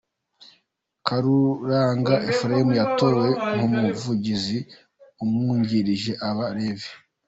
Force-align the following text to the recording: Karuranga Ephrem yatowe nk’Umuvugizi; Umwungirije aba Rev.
Karuranga 1.07 2.15
Ephrem 2.29 2.67
yatowe 2.79 3.27
nk’Umuvugizi; 3.55 4.57
Umwungirije 5.23 6.11
aba 6.29 6.45
Rev. 6.57 6.81